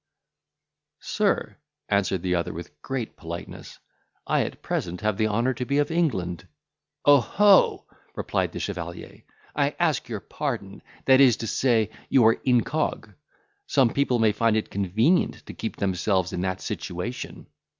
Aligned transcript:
"Sir," 1.01 1.57
answered 1.87 2.23
the 2.23 2.33
other, 2.33 2.51
with 2.53 2.81
great 2.81 3.15
politeness, 3.15 3.77
"I 4.25 4.41
at 4.45 4.63
present 4.63 5.01
have 5.01 5.15
the 5.17 5.27
honour 5.27 5.53
to 5.53 5.63
be 5.63 5.77
of 5.77 5.91
England." 5.91 6.47
"Oho!" 7.05 7.85
replied 8.15 8.51
the 8.51 8.59
chevalier, 8.59 9.21
"I 9.55 9.75
ask 9.79 10.09
your 10.09 10.19
pardon, 10.21 10.81
that 11.05 11.21
is 11.21 11.37
to 11.37 11.45
say, 11.45 11.91
you 12.09 12.25
are 12.25 12.37
incog; 12.43 13.13
some 13.67 13.91
people 13.93 14.17
may 14.17 14.31
find 14.31 14.57
it 14.57 14.71
convenient 14.71 15.45
to 15.45 15.53
keep 15.53 15.75
themselves 15.75 16.33
in 16.33 16.41
that 16.41 16.61
situation." 16.61 17.45